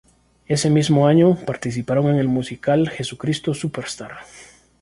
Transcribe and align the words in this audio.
Ese 0.47 0.71
mismo 0.71 1.05
año, 1.05 1.35
participaron 1.45 2.09
en 2.09 2.15
el 2.15 2.27
musical 2.27 2.89
"Jesucristo 2.89 3.53
Superstar". 3.53 4.21